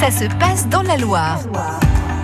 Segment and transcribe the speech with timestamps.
[0.00, 1.40] Ça se passe dans la Loire.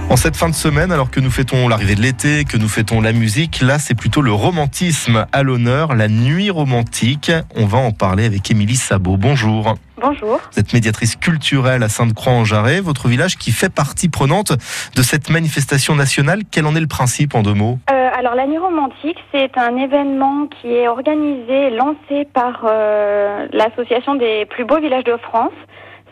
[0.08, 3.02] En cette fin de semaine, alors que nous fêtons l'arrivée de l'été, que nous fêtons
[3.02, 7.30] la musique, là c'est plutôt le romantisme à l'honneur, la nuit romantique.
[7.54, 9.18] On va en parler avec Émilie Sabot.
[9.18, 9.74] Bonjour.
[10.00, 10.40] Bonjour.
[10.52, 15.95] Vous êtes médiatrice culturelle à Sainte-Croix-en-Jarret, votre village qui fait partie prenante de cette manifestation
[15.95, 16.45] nationale.
[16.51, 17.79] Quel en est le principe en deux mots?
[17.91, 24.15] Euh, alors la nuit romantique, c'est un événement qui est organisé, lancé par euh, l'association
[24.15, 25.53] des plus beaux villages de France.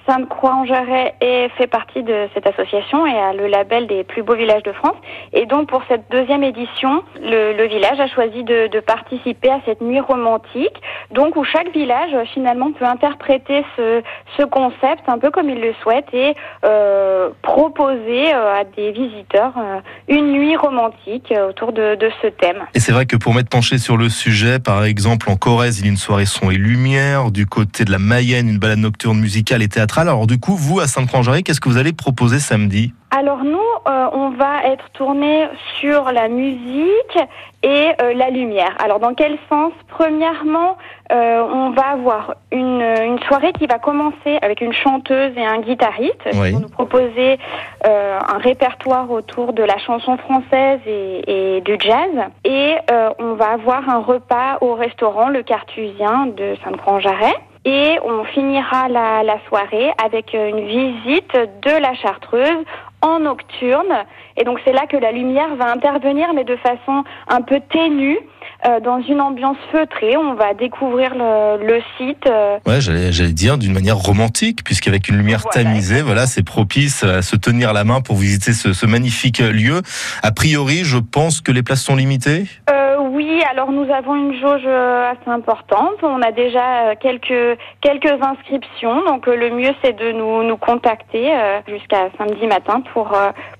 [0.07, 1.14] Sainte-Croix-en-Jarret
[1.57, 4.96] fait partie de cette association et a le label des plus beaux villages de France.
[5.32, 10.00] Et donc pour cette deuxième édition, le, village a choisi de, participer à cette nuit
[10.00, 10.77] romantique,
[11.11, 14.03] donc où chaque village finalement peut interpréter ce,
[14.36, 19.52] ce concept un peu comme il le souhaite et euh, proposer euh, à des visiteurs
[19.57, 22.58] euh, une nuit romantique autour de, ce thème.
[22.75, 25.86] Et c'est vrai que pour m'être penché sur le sujet, par exemple en Corrèze, il
[25.86, 29.18] y a une soirée son et lumière, du côté de la Mayenne, une balade nocturne
[29.18, 30.08] musicale et théâtrale.
[30.08, 32.92] Alors du coup, vous à Sainte-Croix-en-Jarret, qu'est-ce que vous allez proposer samedi?
[33.11, 35.47] Alors nous, euh, on va être tourné
[35.80, 37.19] sur la musique
[37.62, 38.74] et euh, la lumière.
[38.82, 39.72] Alors dans quel sens?
[39.88, 40.77] Premièrement,
[41.12, 45.60] euh, on va avoir une, une soirée qui va commencer avec une chanteuse et un
[45.60, 46.48] guitariste Oui.
[46.48, 47.38] qui vont nous proposer
[47.84, 52.10] un répertoire autour de la chanson française et, et du jazz.
[52.44, 52.74] Et
[53.19, 57.34] on va avoir un repas au restaurant Le Cartusien de Sainte-Croix-en-Jarret.
[57.64, 62.64] Et on finira la, la soirée avec euh, une visite de la Chartreuse
[63.00, 64.04] en nocturne.
[64.36, 68.18] Et donc c'est là que la lumière va intervenir, mais de façon un peu ténue,
[68.66, 70.16] euh, dans une ambiance feutrée.
[70.16, 72.26] On va découvrir le, le site.
[72.26, 76.42] euh, Ouais, j'allais, j'allais dire d'une manière romantique, puisqu'avec une lumière Voilà, tamisée, voilà, c'est
[76.42, 79.80] propice à se tenir la main pour visiter ce, ce magnifique lieu.
[80.22, 82.44] A priori, je pense que les places sont limitées?
[82.70, 82.83] Euh,
[83.14, 86.02] oui, alors nous avons une jauge euh, assez importante.
[86.02, 90.56] On a déjà euh, quelques quelques inscriptions, donc euh, le mieux c'est de nous nous
[90.56, 91.32] contacter
[91.68, 93.16] jusqu'à samedi matin pour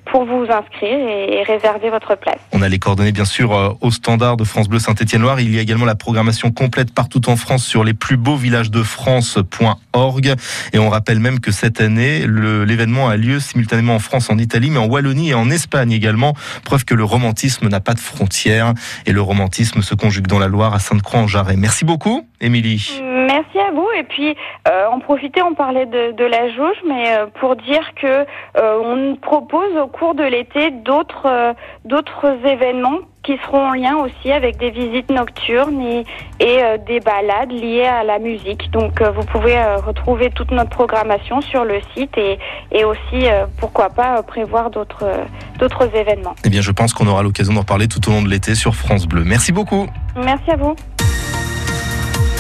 [0.07, 2.54] pour vous inscrire et, et réserver votre place.
[2.57, 5.41] On a les coordonnées bien sûr euh, au standard de France Bleu Saint-Étienne-Loire.
[5.41, 8.71] Il y a également la programmation complète partout en France sur les plus beaux villages
[8.71, 10.35] de France.org.
[10.73, 14.71] Et on rappelle même que cette année, l'événement a lieu simultanément en France, en Italie,
[14.71, 16.35] mais en Wallonie et en Espagne également.
[16.65, 18.73] Preuve que le romantisme n'a pas de frontières
[19.05, 21.57] et le romantisme se conjugue dans la Loire à Sainte-Croix-en-Jarret.
[21.57, 23.01] Merci beaucoup, Émilie.
[23.03, 23.89] Merci à vous.
[23.99, 24.37] Et puis,
[24.69, 28.25] euh, en profiter, on parlait de, la jauge, mais euh, pour dire que
[28.57, 31.55] on propose au cours de l'été d'autres
[31.85, 36.05] d'autres événements qui seront en lien aussi avec des visites nocturnes et,
[36.41, 38.71] et euh, des balades liées à la musique.
[38.71, 42.39] Donc, euh, vous pouvez euh, retrouver toute notre programmation sur le site et,
[42.71, 45.25] et aussi, euh, pourquoi pas, euh, prévoir d'autres euh,
[45.59, 46.35] d'autres événements.
[46.45, 48.75] Eh bien, je pense qu'on aura l'occasion d'en parler tout au long de l'été sur
[48.75, 49.25] France Bleu.
[49.25, 49.87] Merci beaucoup.
[50.17, 50.75] Merci à vous.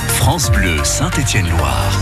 [0.09, 1.93] France Bleu Saint-Étienne-Loire.